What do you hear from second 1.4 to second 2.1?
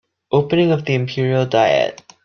diet.